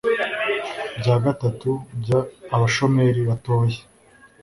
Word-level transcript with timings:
bya 0.99 1.15
gatatu 1.25 1.69
by 1.99 2.09
abashoramari 2.55 3.21
batoye 3.29 3.77